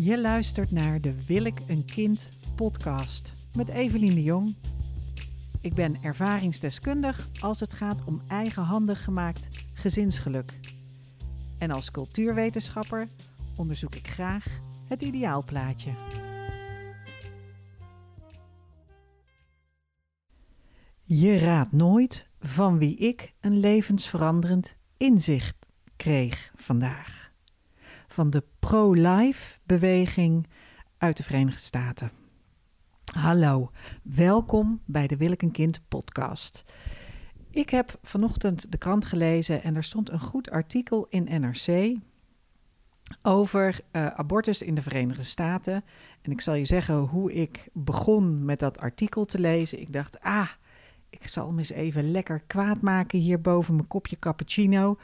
[0.00, 4.56] Je luistert naar de Wil ik een kind podcast met Evelien de Jong.
[5.60, 10.58] Ik ben ervaringsdeskundig als het gaat om eigenhandig gemaakt gezinsgeluk.
[11.58, 13.08] En als cultuurwetenschapper
[13.56, 14.46] onderzoek ik graag
[14.88, 15.90] het ideaalplaatje.
[21.04, 27.27] Je raadt nooit van wie ik een levensveranderend inzicht kreeg vandaag.
[28.08, 30.46] Van de pro-life beweging
[30.98, 32.10] uit de Verenigde Staten.
[33.14, 33.70] Hallo,
[34.02, 36.64] welkom bij de Wil ik een kind podcast.
[37.50, 41.96] Ik heb vanochtend de krant gelezen en er stond een goed artikel in NRC
[43.22, 45.84] over uh, abortus in de Verenigde Staten.
[46.22, 49.80] En ik zal je zeggen hoe ik begon met dat artikel te lezen.
[49.80, 50.48] Ik dacht, ah,
[51.10, 54.98] ik zal me eens even lekker kwaad maken hier boven mijn kopje cappuccino.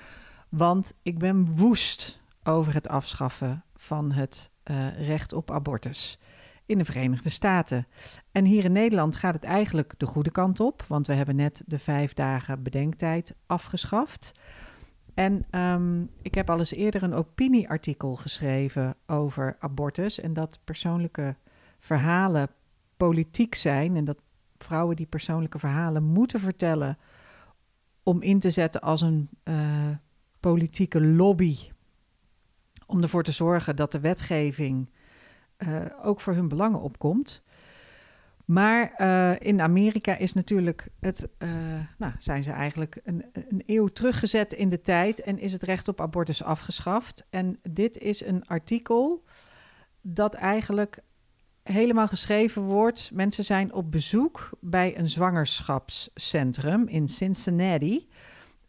[0.49, 6.19] Want ik ben woest over het afschaffen van het uh, recht op abortus
[6.67, 7.87] in de Verenigde Staten.
[8.33, 11.63] En hier in Nederland gaat het eigenlijk de goede kant op, want we hebben net
[11.67, 14.33] de vijf dagen bedenktijd afgeschaft.
[15.15, 21.37] En um, ik heb al eens eerder een opinieartikel geschreven over abortus en dat persoonlijke
[21.79, 22.49] verhalen
[22.97, 24.19] politiek zijn en dat
[24.59, 26.99] vrouwen die persoonlijke verhalen moeten vertellen
[28.03, 29.57] om in te zetten als een uh,
[30.41, 31.57] politieke lobby.
[32.87, 34.91] Om ervoor te zorgen dat de wetgeving
[35.59, 37.43] uh, ook voor hun belangen opkomt.
[38.45, 41.49] Maar uh, in Amerika is natuurlijk het, uh,
[41.99, 45.89] nou, zijn ze eigenlijk een, een, eeuw teruggezet in de tijd en is het recht
[45.89, 47.27] op abortus afgeschaft.
[47.31, 49.25] En dit is een artikel
[50.01, 51.03] dat eigenlijk
[51.63, 53.11] helemaal geschreven wordt.
[53.15, 58.09] Mensen zijn op bezoek bij een zwangerschapscentrum in Cincinnati.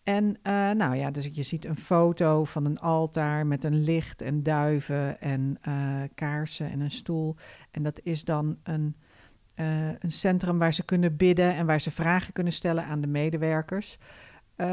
[0.06, 4.22] En uh, nou ja, dus je ziet een foto van een altaar met een licht
[4.22, 7.36] en duiven en uh, kaarsen en een stoel.
[7.72, 8.96] En dat is dan een,
[9.56, 13.08] uh, een centrum waar ze kunnen bidden en waar ze vragen kunnen stellen aan de
[13.08, 13.98] medewerkers.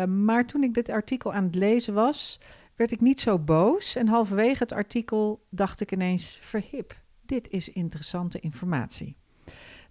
[0.06, 2.40] maar toen ik dit artikel aan het lezen was,
[2.76, 3.96] werd ik niet zo boos.
[3.96, 6.96] En halverwege het artikel dacht ik ineens: verhip,
[7.26, 9.16] dit is interessante informatie.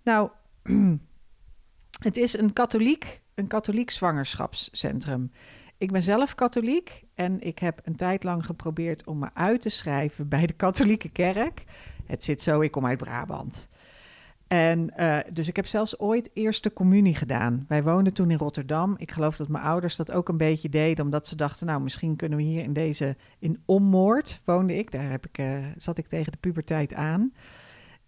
[0.03, 0.29] Nou,
[2.07, 5.31] het is een katholiek een katholiek zwangerschapscentrum.
[5.77, 9.69] Ik ben zelf katholiek en ik heb een tijd lang geprobeerd om me uit te
[9.69, 11.63] schrijven bij de katholieke kerk.
[12.05, 13.69] Het zit zo, ik kom uit Brabant.
[14.47, 17.65] En uh, dus ik heb zelfs ooit eerste communie gedaan.
[17.67, 18.95] Wij woonden toen in Rotterdam.
[18.97, 22.15] Ik geloof dat mijn ouders dat ook een beetje deden, omdat ze dachten, nou, misschien
[22.15, 24.91] kunnen we hier in deze, in Ommoord woonde ik.
[24.91, 27.33] Daar heb ik, uh, zat ik tegen de puberteit aan.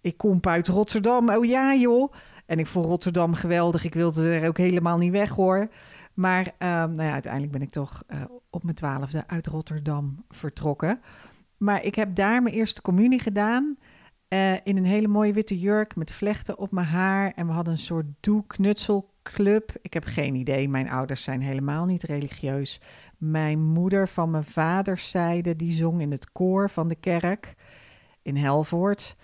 [0.01, 1.29] Ik kom uit Rotterdam.
[1.29, 2.13] Oh ja, joh.
[2.46, 3.84] En ik vond Rotterdam geweldig.
[3.84, 5.70] Ik wilde er ook helemaal niet weg hoor.
[6.14, 11.02] Maar uh, nou ja, uiteindelijk ben ik toch uh, op mijn twaalfde uit Rotterdam vertrokken.
[11.58, 13.78] Maar ik heb daar mijn eerste communie gedaan.
[14.30, 17.32] Uh, in een hele mooie witte jurk met vlechten op mijn haar.
[17.36, 19.72] En we hadden een soort doe-knutselclub.
[19.82, 20.70] Ik heb geen idee.
[20.70, 22.82] Mijn ouders zijn helemaal niet religieus.
[23.18, 27.56] Mijn moeder van mijn vaders zijde, die zong in het koor van de kerk
[28.22, 29.16] in Helvoort.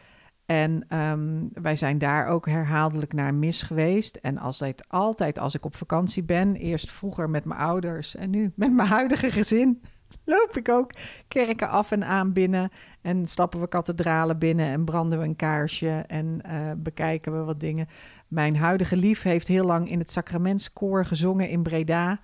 [0.49, 4.15] En um, wij zijn daar ook herhaaldelijk naar mis geweest.
[4.15, 8.51] En als altijd als ik op vakantie ben, eerst vroeger met mijn ouders en nu
[8.55, 9.81] met mijn huidige gezin,
[10.23, 10.91] loop ik ook
[11.27, 12.71] kerken af en aan binnen.
[13.01, 17.59] En stappen we kathedralen binnen en branden we een kaarsje en uh, bekijken we wat
[17.59, 17.87] dingen.
[18.27, 22.19] Mijn huidige lief heeft heel lang in het sacramentskoor gezongen in Breda.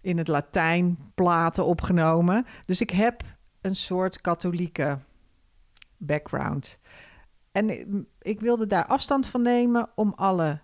[0.00, 2.46] In het Latijn platen opgenomen.
[2.64, 3.22] Dus ik heb
[3.60, 4.98] een soort katholieke
[5.96, 6.78] background.
[7.56, 10.60] En ik wilde daar afstand van nemen om alle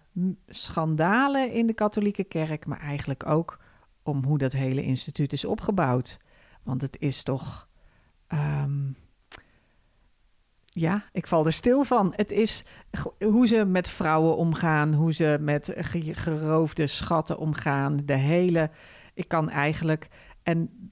[0.46, 3.58] schandalen in de katholieke kerk, maar eigenlijk ook
[4.02, 6.18] om hoe dat hele instituut is opgebouwd.
[6.62, 7.68] Want het is toch.
[8.28, 8.96] Um,
[10.66, 12.12] ja, ik val er stil van.
[12.16, 12.64] Het is
[13.18, 17.96] hoe ze met vrouwen omgaan, hoe ze met geroofde schatten omgaan.
[18.04, 18.70] De hele.
[19.14, 20.08] Ik kan eigenlijk.
[20.42, 20.90] En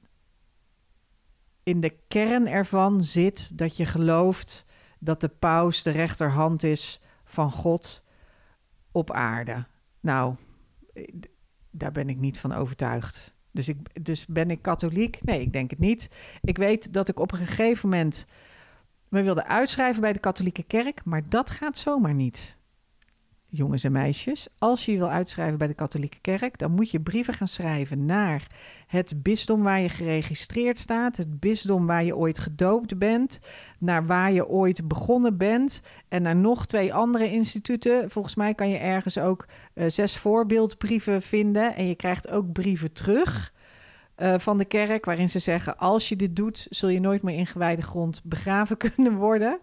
[1.62, 4.69] in de kern ervan zit dat je gelooft
[5.01, 8.05] dat de paus de rechterhand is van God
[8.93, 9.67] op aarde.
[10.01, 10.35] Nou,
[11.71, 13.35] daar ben ik niet van overtuigd.
[13.51, 15.19] Dus, ik, dus ben ik katholiek?
[15.23, 16.11] Nee, ik denk het niet.
[16.43, 18.27] Ik weet dat ik op een gegeven moment
[19.09, 22.59] me wilde uitschrijven bij de katholieke kerk, maar dat gaat zomaar niet
[23.51, 27.01] jongens en meisjes, als je je wil uitschrijven bij de katholieke kerk, dan moet je
[27.01, 28.47] brieven gaan schrijven naar
[28.87, 33.41] het bisdom waar je geregistreerd staat, het bisdom waar je ooit gedoopt bent,
[33.79, 38.11] naar waar je ooit begonnen bent en naar nog twee andere instituten.
[38.11, 42.93] Volgens mij kan je ergens ook uh, zes voorbeeldbrieven vinden en je krijgt ook brieven
[42.93, 43.53] terug.
[44.15, 47.37] eh, van de kerk, waarin ze zeggen: Als je dit doet, zul je nooit meer
[47.37, 49.59] in gewijde grond begraven kunnen worden.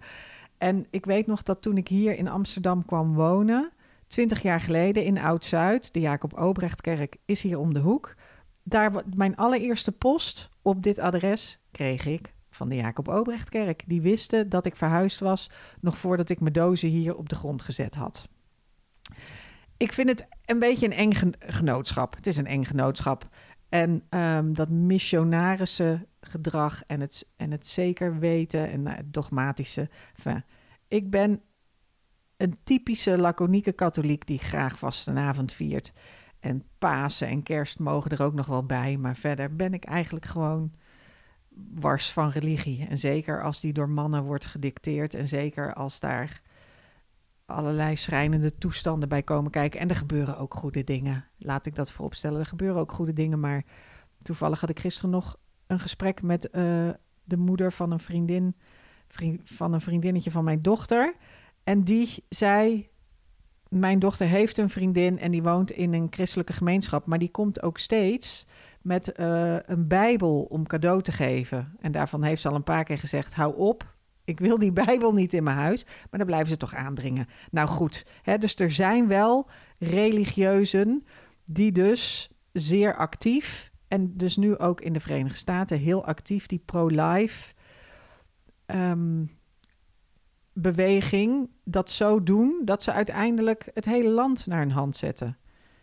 [0.57, 3.71] En ik weet nog dat toen ik hier in Amsterdam kwam wonen,
[4.07, 8.15] twintig jaar geleden in Oud-Zuid, de Jacob Obrechtkerk is hier om de hoek.
[8.63, 13.83] Daar, mijn allereerste post op dit adres kreeg ik van de Jacob Obrechtkerk.
[13.85, 15.49] Die wisten dat ik verhuisd was
[15.81, 18.27] nog voordat ik mijn dozen hier op de grond gezet had.
[19.77, 22.15] Ik vind het een beetje een eng genootschap.
[22.15, 23.27] Het is een eng genootschap.
[23.69, 29.89] En um, dat missionarische gedrag en het, en het zeker weten en het dogmatische.
[30.15, 30.43] Enfin,
[30.87, 31.41] ik ben
[32.37, 35.93] een typische laconieke katholiek die graag vastenavond viert.
[36.39, 38.97] En Pasen en kerst mogen er ook nog wel bij.
[38.97, 40.73] Maar verder ben ik eigenlijk gewoon
[41.75, 42.87] wars van religie.
[42.87, 45.13] En zeker als die door mannen wordt gedicteerd.
[45.13, 46.41] En zeker als daar
[47.45, 49.79] allerlei schrijnende toestanden bij komen kijken.
[49.79, 51.25] En er gebeuren ook goede dingen.
[51.37, 52.39] Laat ik dat vooropstellen.
[52.39, 53.39] Er gebeuren ook goede dingen.
[53.39, 53.63] Maar
[54.21, 55.37] toevallig had ik gisteren nog
[55.67, 56.89] een gesprek met uh,
[57.23, 58.55] de moeder van een vriendin.
[59.07, 61.15] Vriend, van een vriendinnetje van mijn dochter.
[61.67, 62.89] En die zei.
[63.69, 67.05] Mijn dochter heeft een vriendin en die woont in een christelijke gemeenschap.
[67.05, 68.45] Maar die komt ook steeds
[68.81, 71.75] met uh, een Bijbel om cadeau te geven.
[71.79, 75.13] En daarvan heeft ze al een paar keer gezegd: hou op, ik wil die Bijbel
[75.13, 77.27] niet in mijn huis, maar dan blijven ze toch aandringen.
[77.51, 79.49] Nou goed, hè, dus er zijn wel
[79.79, 81.05] religieuzen
[81.45, 86.61] die dus zeer actief, en dus nu ook in de Verenigde Staten heel actief, die
[86.65, 87.53] pro-life
[88.65, 89.23] ehm,
[90.61, 95.37] beweging, dat zo doen dat ze uiteindelijk het hele land naar hun hand zetten.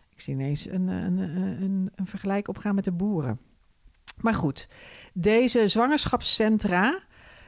[0.09, 3.39] Ik zie ineens een, een, een, een vergelijk opgaan met de boeren.
[4.21, 4.67] Maar goed,
[5.13, 6.99] deze zwangerschapscentra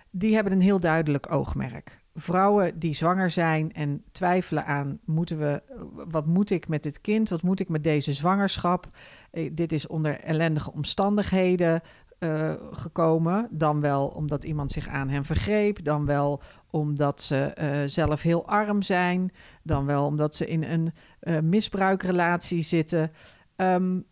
[0.10, 2.00] die hebben een heel duidelijk oogmerk.
[2.16, 5.62] Vrouwen die zwanger zijn en twijfelen aan: moeten we,
[6.10, 7.30] wat moet ik met dit kind?
[7.30, 8.90] Wat moet ik met deze zwangerschap?
[9.32, 11.82] Eh, dit is onder ellendige omstandigheden
[12.20, 13.48] uh, gekomen.
[13.52, 15.84] Dan wel omdat iemand zich aan hen vergreep.
[15.84, 19.32] Dan wel omdat ze uh, zelf heel arm zijn.
[19.64, 23.12] Dan wel omdat ze in een uh, misbruikrelatie zitten.
[23.56, 24.06] Um,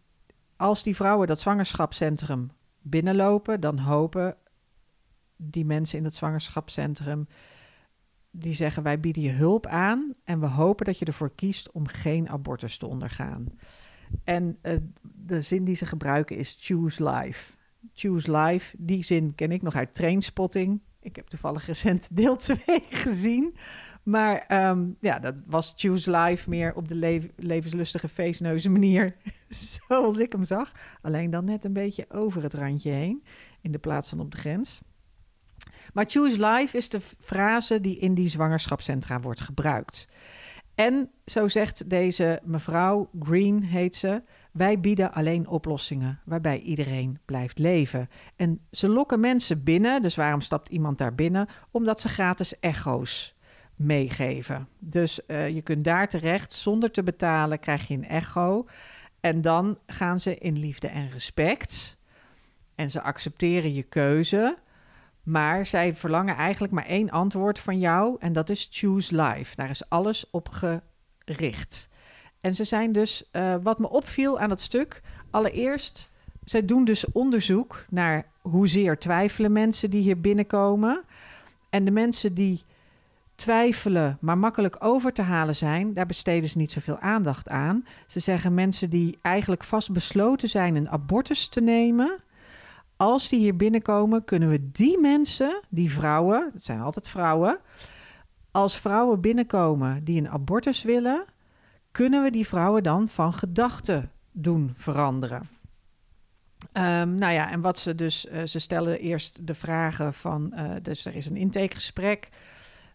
[0.55, 4.35] als die vrouwen dat zwangerschapscentrum binnenlopen, dan hopen
[5.37, 7.27] die mensen in het zwangerschapscentrum
[8.31, 11.87] die zeggen wij bieden je hulp aan en we hopen dat je ervoor kiest om
[11.87, 13.47] geen abortus te ondergaan.
[14.23, 14.59] En
[15.01, 17.53] de zin die ze gebruiken is choose life.
[17.93, 20.81] Choose life, die zin ken ik nog uit Trainspotting.
[21.01, 22.57] Ik heb toevallig recent deel 2
[22.89, 23.55] gezien.
[24.03, 29.15] Maar um, ja, dat was Choose Life meer op de le levenslustige feestneuze manier.
[29.87, 30.71] zoals ik hem zag.
[31.01, 33.23] Alleen dan net een beetje over het randje heen.
[33.61, 34.81] In de plaats van op de grens.
[35.93, 40.07] Maar choose life is de frase die in die zwangerschapscentra wordt gebruikt.
[40.75, 47.59] En zo zegt deze mevrouw, Green heet ze, wij bieden alleen oplossingen waarbij iedereen blijft
[47.59, 48.09] leven.
[48.35, 51.47] En ze lokken mensen binnen, dus waarom stapt iemand daar binnen?
[51.71, 53.35] Omdat ze gratis echo's
[53.75, 54.67] meegeven.
[54.79, 58.67] Dus uh, je kunt daar terecht, zonder te betalen krijg je een echo.
[59.19, 61.97] En dan gaan ze in liefde en respect.
[62.75, 64.57] En ze accepteren je keuze.
[65.25, 69.55] Maar zij verlangen eigenlijk maar één antwoord van jou en dat is choose life.
[69.55, 71.89] Daar is alles op gericht.
[72.41, 75.01] En ze zijn dus, uh, wat me opviel aan dat stuk,
[75.31, 76.09] allereerst,
[76.43, 81.03] zij doen dus onderzoek naar hoezeer twijfelen mensen die hier binnenkomen.
[81.69, 82.63] En de mensen die
[83.35, 87.85] twijfelen, maar makkelijk over te halen zijn, daar besteden ze niet zoveel aandacht aan.
[88.07, 92.19] Ze zeggen mensen die eigenlijk vastbesloten zijn een abortus te nemen,
[92.97, 97.59] als die hier binnenkomen, kunnen we die mensen, die vrouwen, het zijn altijd vrouwen,
[98.51, 101.25] als vrouwen binnenkomen die een abortus willen,
[101.91, 105.49] kunnen we die vrouwen dan van gedachten doen veranderen.
[106.73, 110.71] Um, nou ja, en wat ze dus, uh, ze stellen eerst de vragen van, uh,
[110.81, 112.29] dus er is een intakegesprek.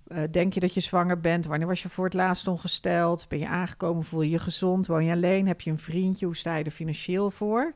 [0.07, 1.47] Uh, denk je dat je zwanger bent?
[1.47, 3.29] Wanneer was je voor het laatst ongesteld?
[3.29, 4.05] Ben je aangekomen?
[4.05, 4.87] Voel je je gezond?
[4.87, 5.47] Woon je alleen?
[5.47, 6.27] Heb je een vriendje?
[6.27, 7.75] Hoe sta je er financieel voor?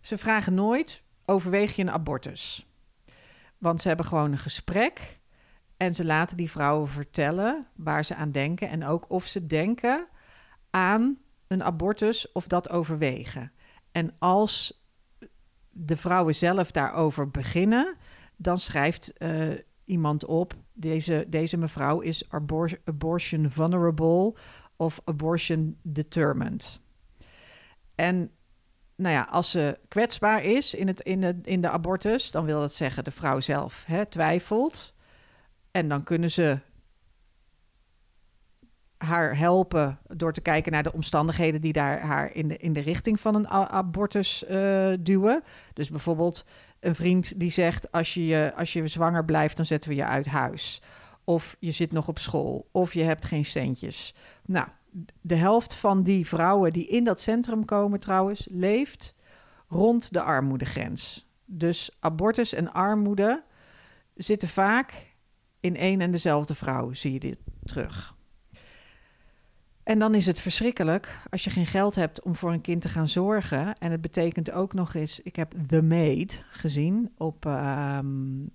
[0.00, 2.66] Ze vragen nooit, overweeg je een abortus?
[3.58, 5.20] Want ze hebben gewoon een gesprek
[5.76, 10.06] en ze laten die vrouwen vertellen waar ze aan denken en ook of ze denken
[10.70, 13.52] aan een abortus of dat overwegen.
[13.92, 14.82] En als
[15.70, 17.96] de vrouwen zelf daarover beginnen,
[18.36, 24.34] dan schrijft uh, iemand op: deze, deze mevrouw is abor abortion vulnerable
[24.76, 26.80] of abortion determined.
[27.94, 28.30] En
[29.02, 32.60] nou ja, als ze kwetsbaar is in, het, in, de, in de abortus, dan wil
[32.60, 34.94] dat zeggen de vrouw zelf hè, twijfelt.
[35.70, 36.58] En dan kunnen ze
[38.96, 42.80] haar helpen door te kijken naar de omstandigheden die daar haar in de, in de
[42.80, 45.42] richting van een abortus uh, duwen.
[45.72, 46.44] Dus bijvoorbeeld
[46.80, 50.26] een vriend die zegt: als je, als je zwanger blijft, dan zetten we je uit
[50.26, 50.82] huis.
[51.24, 54.14] Of je zit nog op school, of je hebt geen centjes.
[54.46, 54.66] Nou,
[55.20, 59.14] de helft van die vrouwen die in dat centrum komen, trouwens, leeft
[59.68, 61.28] rond de armoedegrens.
[61.44, 63.42] Dus abortus en armoede
[64.14, 65.14] zitten vaak
[65.60, 68.14] in één en dezelfde vrouw, zie je dit terug.
[69.82, 72.88] En dan is het verschrikkelijk als je geen geld hebt om voor een kind te
[72.88, 73.74] gaan zorgen.
[73.74, 78.06] En het betekent ook nog eens, ik heb The Maid gezien op ehm,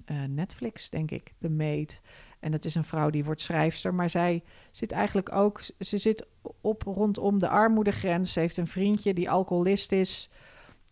[0.05, 1.33] eh, Netflix, denk ik.
[1.39, 2.01] The Maid.
[2.39, 6.25] En dat is een vrouw die wordt schrijfster, maar zij zit eigenlijk ook, ze zit
[6.61, 8.33] op rondom de armoedegrens.
[8.33, 10.29] Ze heeft een vriendje die alcoholist is.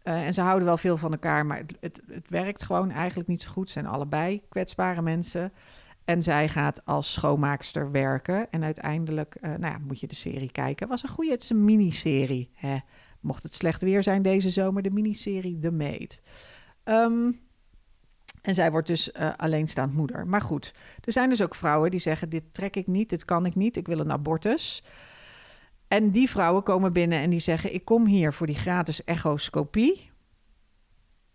[0.03, 3.41] Uh, en ze houden wel veel van elkaar, maar het, het, werkt gewoon eigenlijk niet
[3.41, 3.67] zo goed.
[3.67, 5.53] Ze zijn allebei kwetsbare mensen.
[6.03, 8.51] En zij gaat als schoonmaakster werken.
[8.51, 10.87] En uiteindelijk, uh, nou ja, moet je de serie kijken.
[10.87, 12.49] Was een goede, het is een miniserie.
[12.53, 12.77] Hè.
[13.19, 16.21] Mocht het slecht weer zijn deze zomer, de miniserie The Maid.
[16.83, 17.39] Um,
[18.45, 20.27] en zij wordt dus uh, alleenstaand moeder.
[20.27, 20.73] Maar goed,
[21.03, 23.77] er zijn dus ook vrouwen die zeggen: Dit trek ik niet, dit kan ik niet,
[23.77, 24.83] ik wil een abortus.
[25.87, 30.11] En die vrouwen komen binnen en die zeggen: Ik kom hier voor die gratis echoscopie.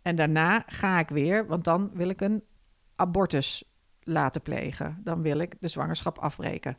[0.02, 2.42] En daarna ga ik weer, want dan wil ik een
[2.96, 3.64] abortus
[4.02, 5.00] laten plegen.
[5.04, 6.76] Dan wil ik de zwangerschap afbreken.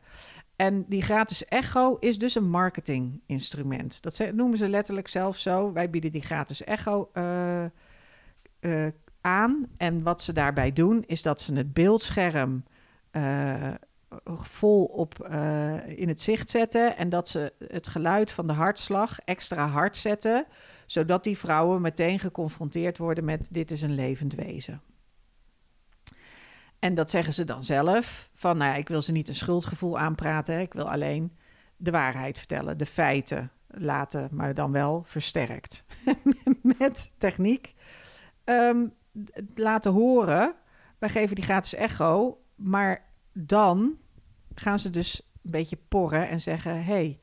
[0.56, 4.02] En die gratis echo is dus een marketinginstrument.
[4.02, 5.72] Dat noemen ze letterlijk zelf zo.
[5.72, 7.64] Wij bieden die gratis echo uh,
[9.22, 9.66] aan.
[9.76, 12.64] En wat ze daarbij doen, is dat ze het beeldscherm
[13.12, 13.74] uh,
[14.26, 15.28] vol op
[15.86, 16.96] in het zicht zetten.
[16.96, 20.46] En dat ze het geluid van de hartslag extra hard zetten.
[20.86, 24.82] Zodat die vrouwen meteen geconfronteerd worden met: dit is een levend wezen.
[26.78, 28.28] En dat zeggen ze dan zelf.
[28.32, 30.60] Van nou ja, ik wil ze niet een schuldgevoel aanpraten.
[30.60, 31.36] Ik wil alleen
[31.76, 35.84] de waarheid vertellen, de feiten laten, maar dan wel versterkt.
[36.78, 37.74] Met techniek.
[38.44, 38.92] Um,
[39.54, 40.54] laten horen.
[40.98, 42.40] Wij geven die gratis echo.
[42.54, 43.98] Maar dan
[44.54, 47.18] gaan ze dus een beetje porren en zeggen: hey,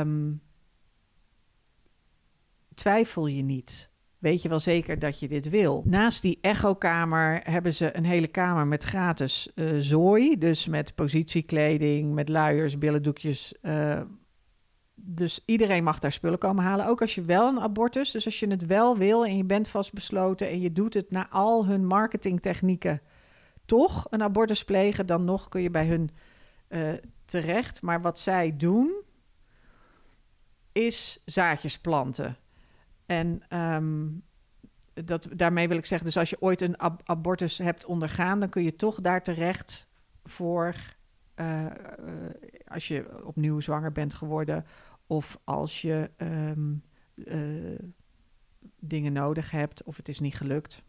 [0.00, 0.42] um,
[2.74, 5.82] twijfel je niet weet je wel zeker dat je dit wil.
[5.86, 10.38] Naast die echokamer hebben ze een hele kamer met gratis uh, zooi.
[10.38, 13.54] Dus met positiekleding, met luiers, billendoekjes.
[13.62, 14.00] Uh,
[15.14, 16.86] dus iedereen mag daar spullen komen halen.
[16.86, 19.68] Ook als je wel een abortus, dus als je het wel wil en je bent
[19.68, 23.00] vastbesloten en je doet het naar al hun marketingtechnieken
[23.64, 26.10] toch een abortus plegen, dan nog kun je bij hun
[26.68, 26.92] uh,
[27.24, 27.82] terecht.
[27.82, 28.92] Maar wat zij doen,
[30.72, 32.36] is zaadjes planten.
[33.06, 34.22] En um,
[34.94, 38.62] dat, daarmee wil ik zeggen, dus als je ooit een abortus hebt ondergaan, dan kun
[38.62, 39.88] je toch daar terecht
[40.24, 40.74] voor
[41.36, 41.70] uh, uh,
[42.66, 44.66] als je opnieuw zwanger bent geworden
[45.10, 46.82] of als je um,
[47.14, 47.78] uh,
[48.78, 50.82] dingen nodig hebt of het is niet gelukt.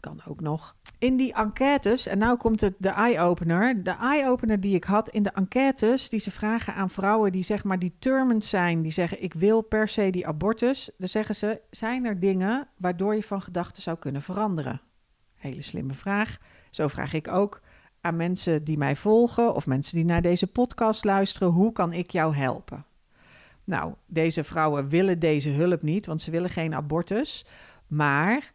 [0.00, 0.76] Kan ook nog.
[0.98, 3.82] In die enquêtes, en nou komt het de eye-opener.
[3.82, 7.64] De eye-opener die ik had in de enquêtes, die ze vragen aan vrouwen die zeg
[7.64, 10.90] maar determined zijn, die zeggen ik wil per se die abortus.
[10.98, 14.80] Dan zeggen ze, zijn er dingen waardoor je van gedachten zou kunnen veranderen?
[15.34, 16.38] Hele slimme vraag.
[16.70, 17.60] Zo vraag ik ook
[18.04, 22.10] aan mensen die mij volgen of mensen die naar deze podcast luisteren, hoe kan ik
[22.10, 22.84] jou helpen?
[23.64, 27.44] Nou, deze vrouwen willen deze hulp niet, want ze willen geen abortus.
[27.86, 28.52] Maar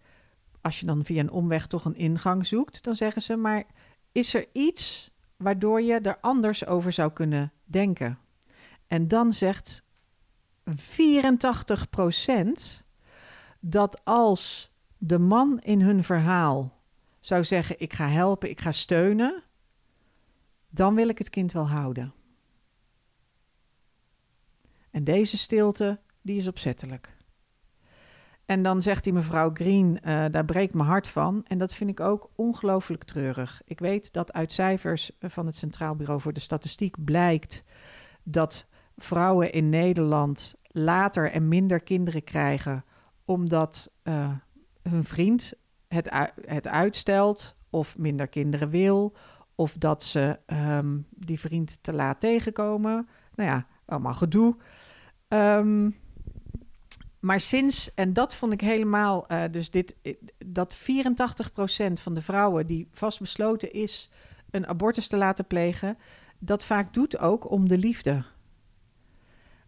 [0.61, 3.63] als je dan via een omweg toch een ingang zoekt, dan zeggen ze: Maar
[4.11, 8.17] is er iets waardoor je er anders over zou kunnen denken?
[8.87, 9.83] En dan zegt
[10.69, 10.73] 84%
[13.59, 16.78] dat als de man in hun verhaal
[17.29, 19.43] zou zeggen: Ik ga helpen, ik ga steunen,
[20.69, 22.13] dan wil ik het kind wel houden.
[24.91, 27.17] En deze stilte, die is opzettelijk.
[28.45, 31.45] En dan zegt die mevrouw Green, uh, daar breekt mijn hart van.
[31.47, 33.61] En dat vind ik ook ongelooflijk treurig.
[33.65, 37.63] Ik weet dat uit cijfers van het Centraal Bureau voor de Statistiek blijkt
[38.23, 38.67] dat
[38.97, 42.85] vrouwen in Nederland later en minder kinderen krijgen
[43.25, 44.31] omdat uh,
[44.81, 45.53] hun vriend
[45.89, 46.09] het,
[46.45, 49.15] het uitstelt of minder kinderen wil,
[49.55, 53.07] of dat ze um, die vriend te laat tegenkomen.
[53.35, 54.55] Nou ja, allemaal gedoe.
[55.27, 55.95] Um,
[57.19, 60.13] maar sinds, en dat vond ik helemaal, uh, dus dit, eh,
[60.45, 64.09] dat 84% van de vrouwen die vastbesloten is
[64.51, 65.97] een abortus te laten plegen,
[66.39, 68.23] dat vaak doet ook om de liefde.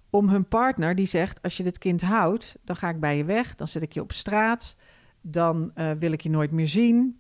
[0.10, 3.24] Om hun partner die zegt: Als je dit kind houdt, dan ga ik bij je
[3.24, 4.78] weg, dan zet ik je op straat,
[5.22, 7.20] dan uh, wil ik je nooit meer zien.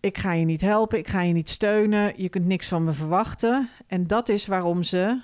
[0.00, 2.92] ik ga je niet helpen, ik ga je niet steunen, je kunt niks van me
[2.92, 3.68] verwachten.
[3.86, 5.20] En dat is waarom ze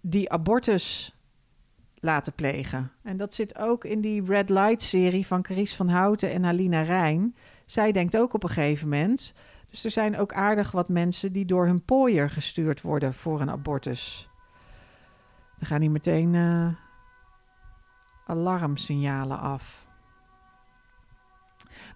[0.00, 1.16] die abortus
[1.94, 2.92] laten plegen.
[3.02, 6.80] En dat zit ook in die Red Light serie van Carice van Houten en Alina
[6.80, 7.36] Rijn.
[7.66, 9.34] Zij denkt ook op een gegeven moment.
[9.70, 13.50] Dus er zijn ook aardig wat mensen die door hun pooier gestuurd worden voor een
[13.50, 14.28] abortus.
[15.58, 16.68] Dan gaan die meteen uh,
[18.28, 19.86] alarmsignalen af.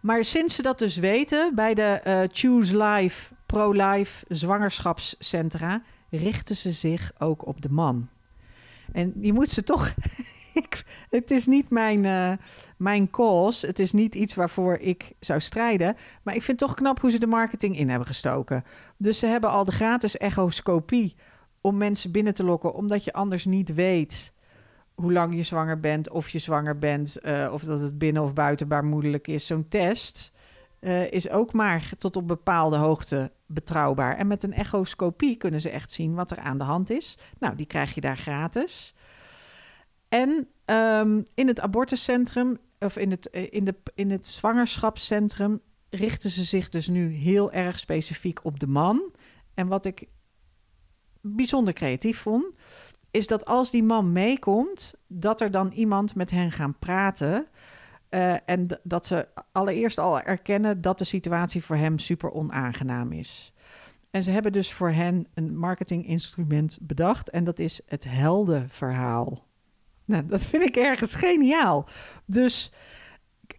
[0.01, 6.73] Maar sinds ze dat dus weten bij de uh, Choose Life, Pro-Life zwangerschapscentra, richten ze
[6.73, 8.09] zich ook op de man.
[8.93, 9.95] En die moet ze toch.
[11.11, 12.33] het is niet mijn, uh,
[12.77, 13.67] mijn cause.
[13.67, 15.97] Het is niet iets waarvoor ik zou strijden.
[16.23, 18.65] Maar ik vind toch knap hoe ze de marketing in hebben gestoken.
[18.97, 21.17] Dus ze hebben al de gratis echoscopie
[21.61, 24.35] om mensen binnen te lokken, omdat je anders niet weet
[25.03, 28.33] hoe lang je zwanger bent, of je zwanger bent, uh, of dat het binnen- of
[28.33, 29.47] buitenbaarmoedelijk is.
[29.47, 30.33] Zo'n test
[30.81, 34.17] uh, is ook maar tot op bepaalde hoogte betrouwbaar.
[34.17, 37.19] En met een echoscopie kunnen ze echt zien wat er aan de hand is.
[37.39, 38.95] Nou, die krijg je daar gratis.
[40.09, 46.31] En um, in het abortuscentrum, of in het, eh, in, de, in het zwangerschapscentrum, richten
[46.31, 49.13] ze zich dus nu heel erg specifiek op de man.
[49.55, 50.07] En wat ik
[51.21, 52.45] bijzonder creatief vond,
[53.13, 57.47] is dat als die man meekomt, dat er dan iemand met hen gaan praten.
[58.11, 63.53] Uh, en dat ze allereerst al erkennen dat de situatie voor hem super onaangenaam is.
[64.11, 69.47] En ze hebben dus voor hen een marketinginstrument bedacht en dat is het heldenverhaal.
[70.05, 71.89] Nou, dat vind ik ergens geniaal.
[72.25, 72.73] Dus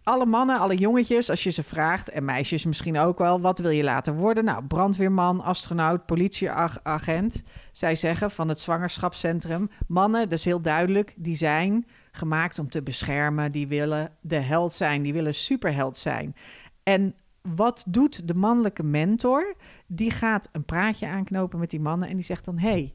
[0.04, 3.70] alle mannen, alle jongetjes, als je ze vraagt, en meisjes misschien ook wel, wat wil
[3.70, 4.44] je later worden?
[4.44, 7.42] Nou, brandweerman, astronaut, politieagent.
[7.72, 12.82] Zij zeggen van het zwangerschapscentrum, mannen, dat is heel duidelijk, die zijn gemaakt om te
[12.82, 16.36] beschermen, die willen de held zijn, die willen superheld zijn.
[16.82, 19.54] En wat doet de mannelijke mentor?
[19.86, 22.92] Die gaat een praatje aanknopen met die mannen en die zegt dan: Hey,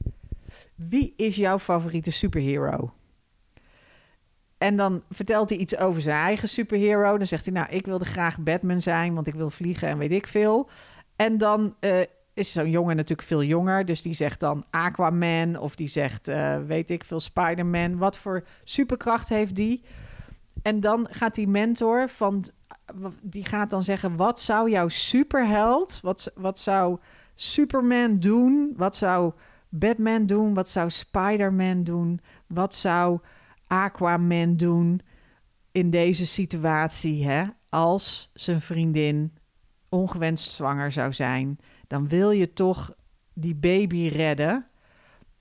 [0.75, 2.94] wie is jouw favoriete superhero?
[4.60, 7.18] En dan vertelt hij iets over zijn eigen superhero.
[7.18, 10.12] Dan zegt hij, nou, ik wilde graag Batman zijn, want ik wil vliegen en weet
[10.12, 10.70] ik veel.
[11.16, 12.00] En dan uh,
[12.33, 13.86] is zo'n jongen natuurlijk veel jonger.
[13.86, 17.98] Dus die zegt dan Aquaman of die zegt, uh, weet ik veel, Spider-Man.
[17.98, 19.83] Wat voor superkracht heeft die?
[20.62, 22.44] En dan gaat die mentor van,
[23.22, 26.98] die gaat dan zeggen, wat zou jouw superheld, wat, wat zou
[27.36, 28.74] Superman doen?
[28.77, 29.33] Wat zou
[29.70, 30.53] Batman doen?
[30.53, 32.22] Wat zou Spider-Man doen?
[32.48, 33.20] Wat zou
[33.70, 35.01] Aquaman doen
[35.72, 37.46] in deze situatie, hè?
[37.70, 39.34] Als zijn vriendin
[39.90, 42.94] ongewenst zwanger zou zijn, dan wil je toch
[43.34, 44.66] die baby redden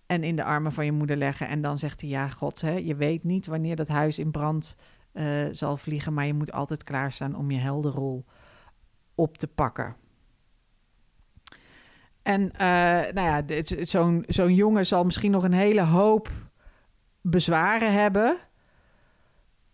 [0.07, 1.49] en in de armen van je moeder leggen.
[1.49, 4.77] En dan zegt hij: Ja, God, hè, je weet niet wanneer dat huis in brand
[5.13, 8.25] uh, zal vliegen, maar je moet altijd klaarstaan om je heldenrol
[9.15, 9.97] op te pakken.
[12.23, 12.59] En uh,
[13.13, 13.43] nou ja,
[13.85, 16.31] zo'n zo'n jongen zal misschien nog een hele hoop
[17.21, 18.37] bezwaren hebben.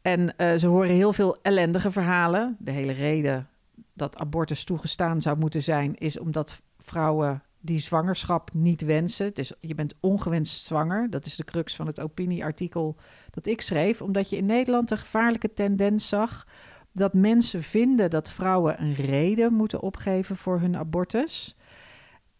[0.03, 2.57] En uh, ze horen heel veel ellendige verhalen.
[2.59, 3.49] De hele reden
[3.93, 9.27] dat abortus toegestaan zou moeten zijn, is omdat vrouwen die zwangerschap niet wensen.
[9.27, 11.11] Het is, je bent ongewenst zwanger.
[11.11, 12.97] Dat is de crux van het opinieartikel
[13.31, 14.03] dat ik schreef.
[14.03, 16.47] Omdat je in Nederland een gevaarlijke tendens zag
[16.93, 21.57] dat mensen vinden dat vrouwen een reden moeten opgeven voor hun abortus.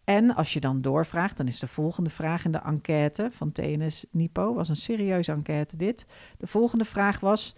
[0.05, 4.05] En als je dan doorvraagt, dan is de volgende vraag in de enquête van TNS
[4.11, 6.05] Nipo, was een serieuze enquête dit.
[6.37, 7.55] De volgende vraag was,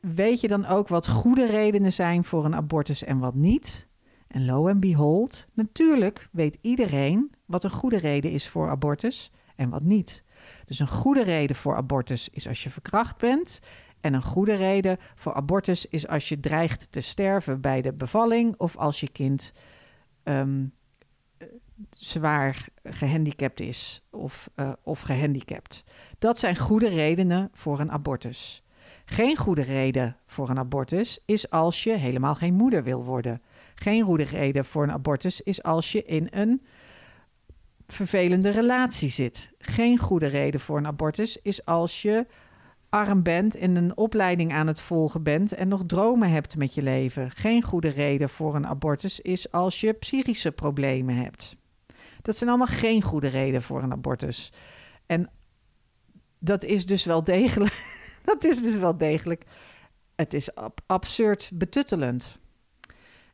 [0.00, 3.88] weet je dan ook wat goede redenen zijn voor een abortus en wat niet?
[4.26, 9.68] En lo en behold, natuurlijk weet iedereen wat een goede reden is voor abortus en
[9.68, 10.24] wat niet.
[10.64, 13.60] Dus een goede reden voor abortus is als je verkracht bent.
[14.00, 18.54] En een goede reden voor abortus is als je dreigt te sterven bij de bevalling
[18.56, 19.52] of als je kind
[20.24, 20.72] um,
[21.90, 25.84] zwaar gehandicapt is of, uh, of gehandicapt.
[26.18, 28.62] Dat zijn goede redenen voor een abortus.
[29.04, 33.42] Geen goede reden voor een abortus is als je helemaal geen moeder wil worden.
[33.74, 36.62] Geen goede reden voor een abortus is als je in een
[37.86, 39.52] vervelende relatie zit.
[39.58, 42.26] Geen goede reden voor een abortus is als je
[42.88, 46.82] arm bent en een opleiding aan het volgen bent en nog dromen hebt met je
[46.82, 47.30] leven.
[47.30, 51.56] Geen goede reden voor een abortus is als je psychische problemen hebt.
[52.22, 54.52] Dat zijn allemaal geen goede reden voor een abortus.
[55.06, 55.30] En
[56.38, 57.84] dat is dus wel degelijk.
[58.24, 59.44] dat is dus wel degelijk.
[60.14, 60.50] Het is
[60.86, 62.40] absurd betuttelend.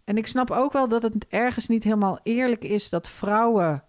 [0.05, 3.85] En ik snap ook wel dat het ergens niet helemaal eerlijk is dat vrouwen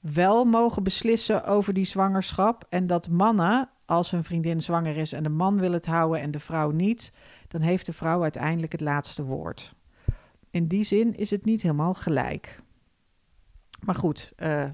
[0.00, 2.66] wel mogen beslissen over die zwangerschap.
[2.68, 6.30] En dat mannen, als hun vriendin zwanger is en de man wil het houden en
[6.30, 7.12] de vrouw niet,
[7.48, 9.74] dan heeft de vrouw uiteindelijk het laatste woord.
[10.50, 12.62] in die zin is het niet helemaal gelijk.
[13.84, 14.64] Maar goed, uh,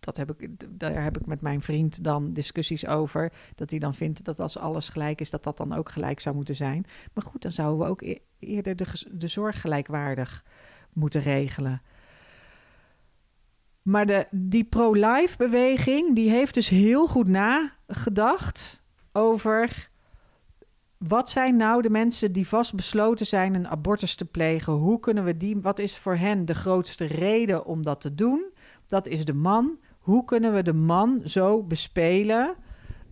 [0.00, 3.32] dat heb ik, daar heb ik met mijn vriend dan discussies over.
[3.54, 6.34] Dat hij dan vindt dat als alles gelijk is, dat dat dan ook gelijk zou
[6.34, 6.84] moeten zijn.
[7.12, 10.44] Maar goed, dan zouden we ook e-, eerder de, de zorg gelijkwaardig
[10.92, 11.82] moeten regelen.
[13.82, 19.89] Maar de, die pro-life beweging, die heeft dus heel goed nagedacht over
[21.08, 24.72] wat zijn nou de mensen die vastbesloten zijn een abortus te plegen?
[24.72, 28.44] Hoe kunnen we die, wat is voor hen de grootste reden om dat te doen?
[28.86, 29.78] Dat is de man.
[29.98, 32.54] Hoe kunnen we de man zo bespelen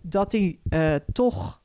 [0.01, 1.61] dat hij uh, toch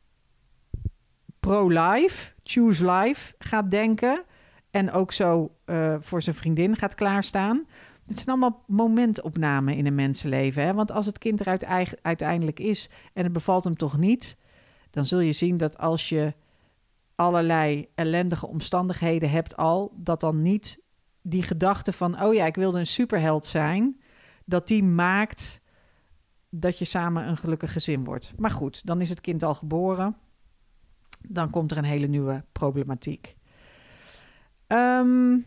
[1.41, 4.23] pro-life, choose life gaat denken
[4.71, 7.67] en ook zo uh, voor zijn vriendin gaat klaarstaan?
[8.07, 10.63] Het zijn allemaal momentopnamen in een mensenleven.
[10.63, 10.75] Hè?
[10.75, 11.59] Want als het kind er
[12.03, 14.37] uiteindelijk is en het bevalt hem toch niet,
[14.95, 16.35] dan zul je zien dat als je
[17.15, 20.83] allerlei ellendige omstandigheden hebt al, dat dan niet
[21.23, 24.01] die gedachte van, oh ja, ik wilde een superheld zijn,
[24.45, 25.61] dat die maakt
[26.49, 28.33] dat je samen een gelukkig gezin wordt.
[28.37, 30.17] Maar goed, dan is het kind al geboren.
[31.29, 33.37] Dan komt er een hele nieuwe problematiek.
[34.67, 35.47] Um,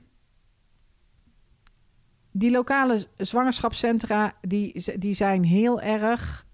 [2.31, 6.46] die lokale zwangerschapscentra die, die zijn heel erg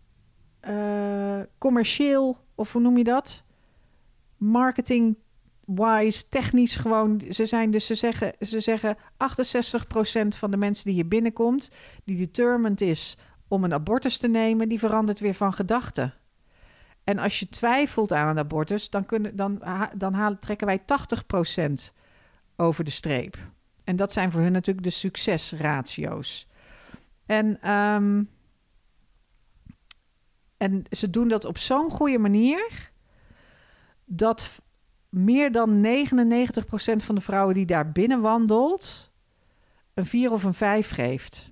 [0.69, 3.43] uh, commercieel, of hoe noem je dat?
[4.37, 5.15] Marketing
[5.65, 7.21] wise, technisch gewoon.
[7.29, 8.99] Ze zijn dus, ze zeggen, ze zeggen 68%
[10.27, 11.71] van de mensen die hier binnenkomt,
[12.03, 16.13] die determined is om een abortus te nemen, die verandert weer van gedachten.
[17.03, 19.61] En als je twijfelt aan een abortus, dan, kunnen, dan,
[19.95, 21.73] dan halen, trekken wij 80%
[22.55, 23.37] over de streep.
[23.83, 26.47] En dat zijn voor hun natuurlijk de succesratio's.
[27.25, 28.29] En, um,
[30.63, 32.91] en ze doen dat op zo'n goede manier
[34.05, 34.61] dat
[35.09, 35.85] meer dan 99%
[36.95, 39.11] van de vrouwen die daar binnen wandelt
[39.93, 41.51] een 4 of een 5 geeft.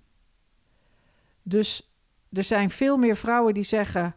[1.43, 1.91] Dus
[2.31, 4.15] er zijn veel meer vrouwen die zeggen: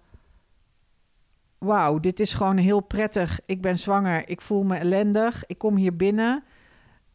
[1.59, 3.40] Wauw, dit is gewoon heel prettig.
[3.46, 6.44] Ik ben zwanger, ik voel me ellendig, ik kom hier binnen.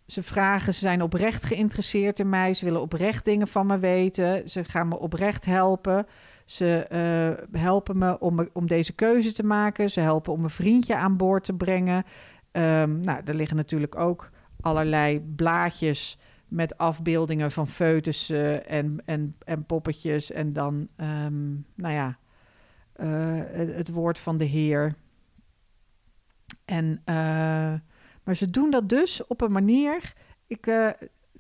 [0.06, 2.54] Ze vragen, ze zijn oprecht geïnteresseerd in mij.
[2.54, 4.50] Ze willen oprecht dingen van me weten.
[4.50, 6.08] Ze gaan me oprecht helpen.
[6.50, 9.90] Ze uh, helpen me om, om deze keuze te maken.
[9.90, 12.04] Ze helpen om een vriendje aan boord te brengen.
[12.52, 14.30] Um, nou, er liggen natuurlijk ook
[14.62, 20.32] allerlei blaadjes met afbeeldingen van foetussen en, en, en poppetjes.
[20.32, 22.18] En dan, um, nou ja,
[22.98, 23.42] uh,
[23.76, 24.96] het, woord van de Heer.
[26.66, 27.74] En uh,
[28.24, 30.14] maar ze doen dat dus op een manier.
[30.48, 30.66] Ik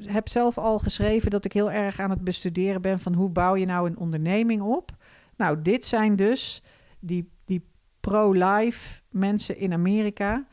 [0.04, 3.56] heb zelf al geschreven dat ik heel erg aan het bestuderen ben van hoe bouw
[3.56, 4.98] je nou een onderneming op.
[5.40, 6.64] Nou, dit zijn dus
[7.00, 7.66] die, die
[8.00, 10.48] pro-life mensen in Amerika.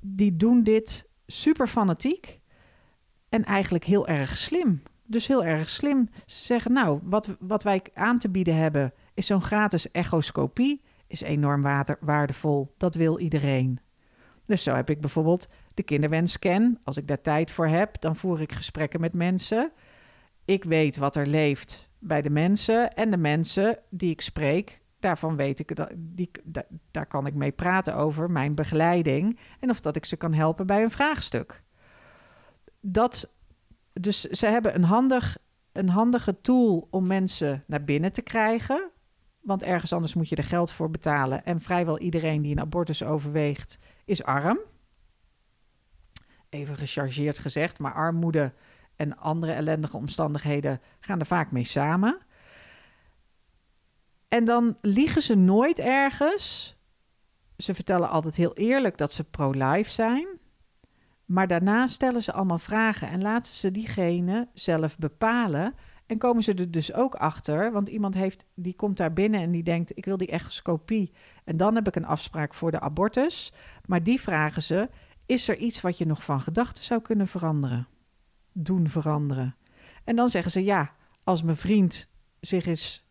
[0.00, 2.40] Die doen dit super fanatiek
[3.28, 4.82] en eigenlijk heel erg slim.
[5.04, 6.08] Dus heel erg slim.
[6.26, 10.82] Ze zeggen, nou, wat, wat wij aan te bieden hebben is zo'n gratis echoscopie.
[11.06, 11.62] Is enorm
[12.00, 12.74] waardevol.
[12.76, 13.80] Dat wil iedereen.
[14.44, 16.78] Dus zo heb ik bijvoorbeeld de kinderwensscan.
[16.84, 19.72] Als ik daar tijd voor heb, dan voer ik gesprekken met mensen.
[20.44, 24.80] Ik weet wat er leeft bij de mensen en de mensen die ik spreek.
[25.00, 26.30] Daarvan weet ik dat die,
[26.90, 30.66] daar kan ik mee praten over mijn begeleiding en of dat ik ze kan helpen
[30.66, 31.62] bij een vraagstuk.
[32.80, 33.32] Dat,
[33.92, 35.38] dus ze hebben een, handig,
[35.72, 38.90] een handige tool om mensen naar binnen te krijgen.
[39.40, 41.44] Want ergens anders moet je er geld voor betalen.
[41.44, 44.58] En vrijwel iedereen die een abortus overweegt, is arm.
[46.48, 48.52] Even gechargeerd gezegd, maar armoede
[48.96, 52.18] en andere ellendige omstandigheden gaan er vaak mee samen.
[54.28, 56.76] En dan liegen ze nooit ergens.
[57.56, 60.26] Ze vertellen altijd heel eerlijk dat ze pro-life zijn.
[61.24, 65.74] Maar daarna stellen ze allemaal vragen en laten ze diegene zelf bepalen
[66.06, 69.50] en komen ze er dus ook achter, want iemand heeft, die komt daar binnen en
[69.50, 71.12] die denkt: ik wil die echoscopie.
[71.44, 73.52] En dan heb ik een afspraak voor de abortus.
[73.86, 74.88] Maar die vragen ze:
[75.26, 77.86] is er iets wat je nog van gedachten zou kunnen veranderen?
[78.58, 79.56] Doen veranderen.
[80.04, 82.08] En dan zeggen ze: ja, als mijn vriend
[82.40, 83.04] zich eens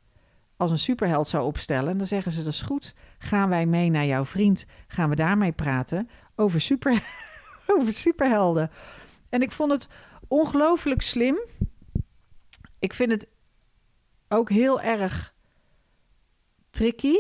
[0.58, 2.94] als een superheld zou opstellen, dan zeggen ze: dat is goed.
[3.18, 4.66] Gaan wij mee naar jouw vriend?
[4.88, 7.04] Gaan we daarmee praten over, super,
[7.78, 8.72] over superhelden?
[9.30, 9.88] En ik vond het
[10.28, 11.38] ongelooflijk slim
[12.86, 13.28] ik vind het
[14.28, 15.34] ook heel erg
[16.70, 17.16] tricky.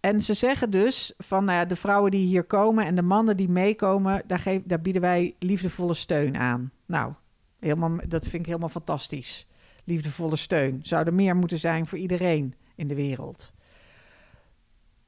[0.00, 3.36] En ze zeggen dus van nou ja, de vrouwen die hier komen en de mannen
[3.36, 6.72] die meekomen, daar, geef, daar bieden wij liefdevolle steun aan.
[6.86, 7.14] Nou,
[7.60, 9.46] helemaal, dat vind ik helemaal fantastisch.
[9.84, 10.80] Liefdevolle steun.
[10.82, 13.52] Zou er meer moeten zijn voor iedereen in de wereld.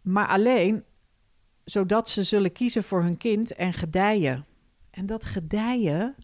[0.00, 0.84] Maar alleen
[1.64, 4.46] zodat ze zullen kiezen voor hun kind en gedijen.
[4.90, 6.14] En dat gedijen,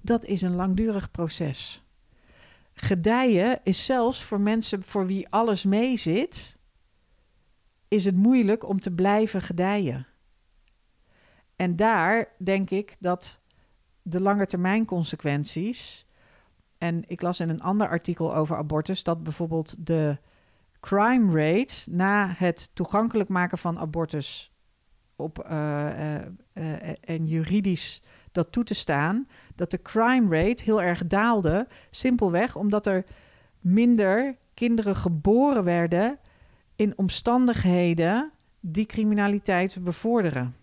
[0.00, 1.82] dat is een langdurig proces.
[2.72, 6.58] Gedijen is zelfs voor mensen voor wie alles meezit,
[7.88, 10.06] is het moeilijk om te blijven gedijen.
[11.56, 13.39] En daar denk ik dat
[14.10, 16.06] de langetermijn consequenties.
[16.78, 20.18] En ik las in een ander artikel over abortus dat bijvoorbeeld de
[20.80, 24.52] crime rate na het toegankelijk maken van abortus
[25.16, 26.14] op, uh,
[27.00, 31.66] en juridisch dat toe te staan, dat de crime rate heel erg daalde.
[31.90, 33.04] Simpelweg omdat er
[33.60, 36.18] minder kinderen geboren werden
[36.76, 40.54] in omstandigheden die criminaliteit bevorderen.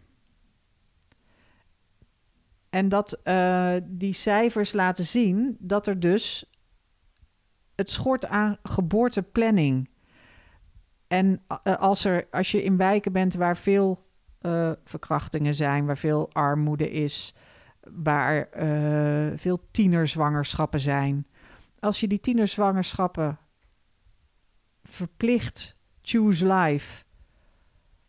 [2.69, 6.51] En dat uh, die cijfers laten zien dat er dus
[7.75, 9.89] het schort aan geboorteplanning.
[11.07, 14.05] En uh, als, er, als je in wijken bent waar veel
[14.41, 17.33] uh, verkrachtingen zijn, waar veel armoede is,
[17.91, 18.49] waar
[19.35, 21.27] veel tienerzwangerschappen zijn.
[21.79, 23.37] Als je die tienerzwangerschappen
[24.83, 27.03] verplicht choose life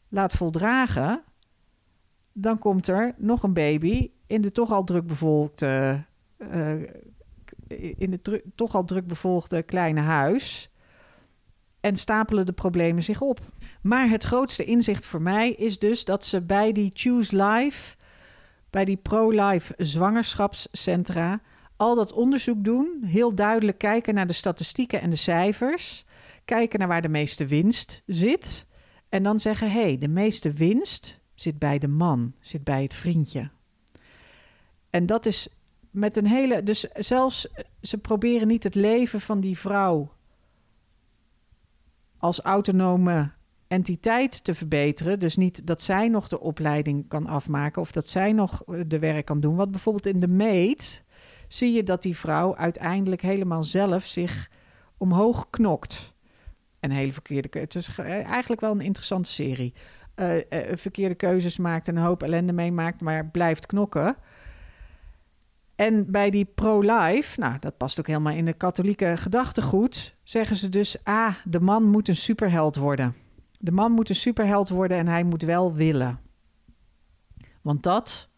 [0.08, 1.22] laat voldragen,
[2.32, 6.04] dan komt er nog een baby in de toch al druk bevolkte,
[6.38, 6.72] uh,
[7.96, 10.70] in het toch al druk bevolkte kleine huis.
[11.80, 13.40] En stapelen de problemen zich op.
[13.82, 17.96] Maar het grootste inzicht voor mij is dus dat ze bij die Choose Life,
[18.70, 21.40] bij die pro-life zwangerschapscentra,
[21.76, 26.04] al dat onderzoek doen, heel duidelijk kijken naar de statistieken en de cijfers,
[26.44, 28.66] kijken naar waar de meeste winst zit
[29.08, 32.94] en dan zeggen: hé, hey, de meeste winst zit bij de man, zit bij het
[32.94, 33.50] vriendje.
[34.90, 35.48] En dat is
[35.90, 36.62] met een hele.
[36.62, 37.48] Dus zelfs
[37.80, 40.12] ze proberen niet het leven van die vrouw
[42.18, 43.30] als autonome
[43.68, 45.20] entiteit te verbeteren.
[45.20, 49.24] Dus niet dat zij nog de opleiding kan afmaken of dat zij nog de werk
[49.24, 49.56] kan doen.
[49.56, 51.04] Wat bijvoorbeeld in de meet
[51.48, 54.50] zie je dat die vrouw uiteindelijk helemaal zelf zich
[54.96, 56.14] omhoog knokt.
[56.80, 57.78] Een hele verkeerde keuze.
[57.78, 59.74] Het is eigenlijk wel een interessante serie.
[60.74, 64.16] Verkeerde keuzes maakt en een hoop ellende meemaakt, maar blijft knokken.
[65.78, 70.68] En bij die pro-life, nou, dat past ook helemaal in de katholieke gedachtegoed, zeggen ze
[70.68, 73.14] dus: ah, de man moet een superheld worden.
[73.60, 76.20] De man moet een superheld worden en hij moet wel willen.
[77.62, 78.28] Want dat,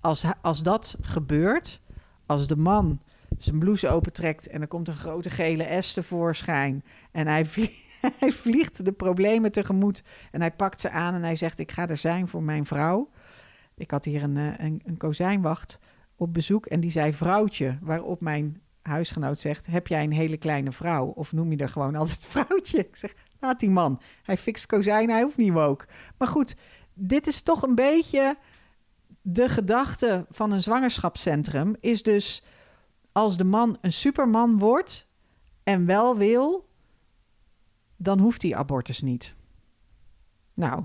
[0.00, 1.82] als, als dat gebeurt,
[2.26, 3.00] als de man
[3.38, 7.46] zijn blouse opentrekt en er komt een grote gele S tevoorschijn en hij
[8.20, 11.88] hij vliegt de problemen tegemoet en hij pakt ze aan en hij zegt: Ik ga
[11.88, 13.10] er zijn voor mijn vrouw.
[13.74, 15.78] Ik had hier een, eh, een, een kozijnwacht
[16.20, 20.72] op bezoek en die zei vrouwtje, waarop mijn huisgenoot zegt: Heb jij een hele kleine
[20.72, 21.06] vrouw?
[21.06, 22.78] Of noem je er gewoon altijd vrouwtje?
[22.78, 24.00] Ik zeg: Laat die man.
[24.22, 25.86] Hij fixt kozijnen, hij hoeft niet woke.
[26.18, 26.56] Maar goed,
[26.94, 28.36] dit is toch een beetje
[29.22, 31.76] de gedachte van een zwangerschapscentrum.
[31.80, 32.42] Is dus
[33.12, 35.08] als de man een superman wordt
[35.62, 36.68] en wel wil,
[37.96, 39.34] dan hoeft hij abortus niet.
[40.54, 40.84] Nou,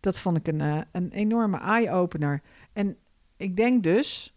[0.00, 2.42] dat vond ik een, uh, een enorme eye-opener.
[2.72, 2.96] En
[3.36, 4.34] ik denk dus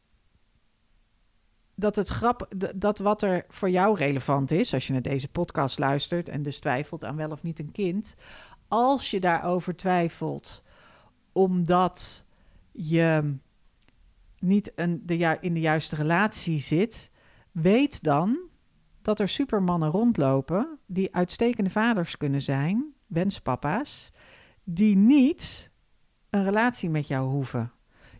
[1.76, 5.80] dat het grap, dat wat er voor jou relevant is, als je naar deze podcast
[5.80, 8.16] luistert en dus twijfelt aan wel of niet een kind,
[8.68, 10.64] als je daarover twijfelt,
[11.32, 12.26] omdat
[12.72, 13.36] je
[14.40, 17.12] niet een, de, in de juiste relatie zit,
[17.52, 18.38] weet dan
[19.02, 24.12] dat er supermannen rondlopen die uitstekende vaders kunnen zijn, wenspapa's,
[24.64, 25.72] die niet
[26.30, 27.72] een relatie met jou hoeven.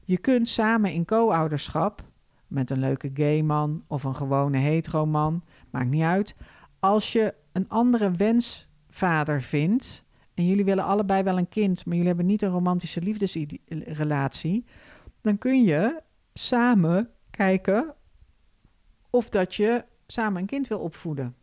[0.04, 2.04] Je kunt samen in co-ouderschap
[2.56, 6.36] met een leuke gay man of een gewone hetero man, maakt niet uit.
[6.80, 12.08] Als je een andere wensvader vindt en jullie willen allebei wel een kind, maar jullie
[12.08, 14.66] hebben niet een romantische liefdesrelatie,
[15.22, 16.02] dan kun je
[16.34, 17.94] samen kijken
[19.10, 21.36] of dat je samen een kind wil opvoeden.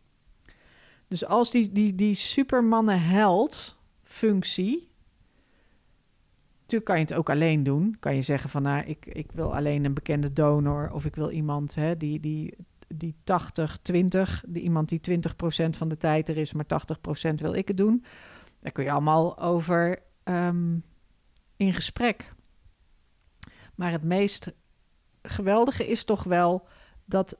[1.07, 4.91] Dus als die, die, die supermannen-held functie
[6.63, 7.95] Natuurlijk kan je het ook alleen doen.
[7.99, 11.29] Kan je zeggen van nou, ik, ik wil alleen een bekende donor of ik wil
[11.29, 12.53] iemand hè, die, die,
[12.87, 15.19] die 80, 20, die, iemand die
[15.65, 16.65] 20% van de tijd er is, maar
[17.31, 18.05] 80% wil ik het doen.
[18.59, 20.83] Daar kun je allemaal over um,
[21.55, 22.33] in gesprek.
[23.75, 24.51] Maar het meest
[25.21, 26.67] geweldige is toch wel
[27.05, 27.37] dat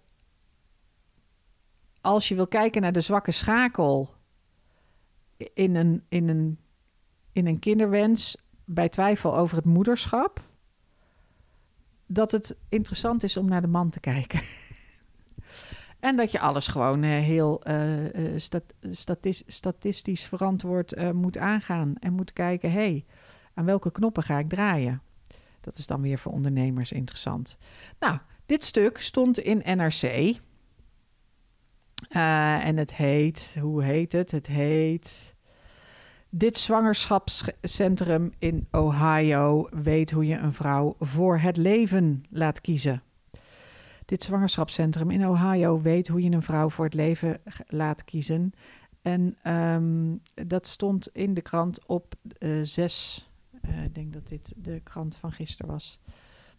[2.02, 4.14] als je wil kijken naar de zwakke schakel
[5.54, 6.60] in een, in een,
[7.32, 10.41] in een kinderwens, bij twijfel over het moederschap,
[12.06, 14.41] dat het interessant is om naar de man te kijken.
[15.99, 18.63] en dat je alles gewoon uh, heel uh, stat
[19.47, 23.06] statistisch verantwoord moet aangaan en moet kijken, hé, hey,
[23.54, 25.02] aan welke knoppen ga ik draaien?
[25.62, 27.58] Dat is dan weer voor ondernemers interessant.
[27.99, 30.36] Nou, Dit stuk stond in NRC.
[32.10, 34.32] En het heet, hoe heet het?
[34.32, 35.33] Het heet.
[36.36, 43.04] Dit zwangerschapscentrum in Ohio weet hoe je een vrouw voor het leven laat kiezen.
[44.06, 48.54] Dit zwangerschapscentrum in Ohio weet hoe je een vrouw voor het leven laat kiezen.
[49.02, 53.30] En um, dat stond in de krant op uh, 6.
[53.65, 56.00] Uh, ik denk dat dit de krant van gisteren was.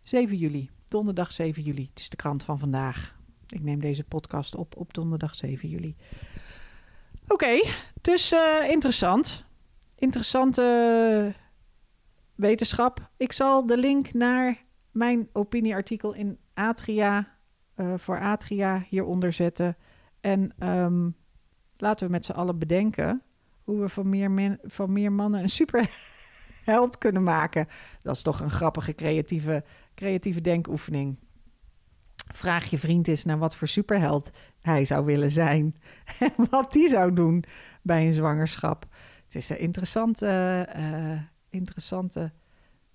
[0.01, 1.89] 7 juli, donderdag 7 juli.
[1.91, 3.17] Het is de krant van vandaag.
[3.49, 5.97] Ik neem deze podcast op op donderdag 7 juli.
[7.29, 7.63] Oké,
[8.01, 9.45] dus uh, interessant.
[9.95, 11.35] Interessante
[12.35, 13.11] wetenschap.
[13.17, 17.29] Ik zal de link naar mijn opinieartikel in Atria
[17.77, 19.77] uh, voor Atria hieronder zetten.
[20.21, 21.17] En um,
[21.77, 23.23] laten we met z'n allen bedenken
[23.65, 27.69] hoe we van meer, van meer mannen een superheld kunnen maken.
[28.01, 31.19] Dat is toch een grappige creatieve, creatieve denkoefening.
[32.33, 34.31] Vraag je vriend eens naar wat voor superheld
[34.61, 35.75] hij zou willen zijn.
[36.19, 37.45] En wat die zou doen
[37.83, 38.87] bij een zwangerschap.
[39.35, 41.21] Het is een interessante, uh,
[41.51, 42.33] interessante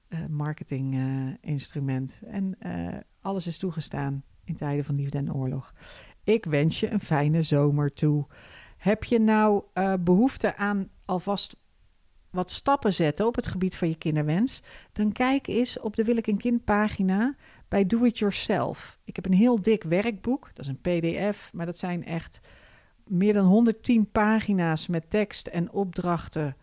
[0.10, 2.22] uh, marketinginstrument.
[2.24, 2.58] Uh, en
[3.22, 5.74] alles is toegestaan in tijden van liefde en oorlog.
[6.24, 8.28] Ik wens je een fijne zomer toe.
[8.78, 9.64] Heb je nou
[10.00, 11.56] behoefte aan alvast
[12.30, 14.62] wat stappen zetten op het gebied van je kinderwens?
[14.92, 17.36] Dan kijk eens op de Wil ik een kind pagina
[17.68, 19.00] bij Do It Yourself.
[19.04, 22.42] Ik heb een heel dik werkboek, dat is een PDF, maar dat zijn echt
[23.10, 26.56] meer dan 110 pagina's met tekst en opdrachten.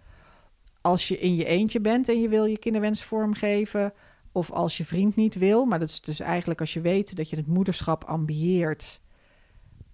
[0.81, 3.93] Als je in je eentje bent en je wil je kinderwens vormgeven,
[4.33, 7.31] of als je vriend niet wil, maar dat is dus eigenlijk als je weet dat
[7.31, 9.01] je het moederschap ambieert,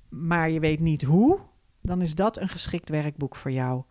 [0.09, 1.39] maar je weet niet hoe,
[1.81, 3.83] dan is dat een geschikt werkboek voor jou.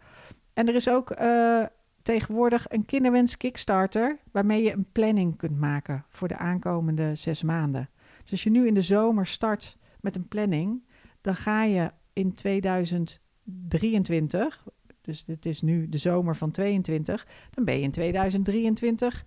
[0.54, 1.66] En er is ook uh,
[2.02, 7.90] tegenwoordig een kinderwens Kickstarter, waarmee je een planning kunt maken voor de aankomende zes maanden.
[8.22, 10.84] Dus als je nu in de zomer start met een planning,
[11.22, 14.64] dan ga je in 2023,
[15.02, 19.26] dus dit is nu de zomer van 22, dan ben je in 2023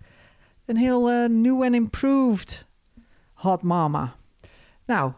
[0.65, 2.67] een heel uh, new and improved
[3.33, 4.15] hot mama.
[4.85, 5.11] Nou,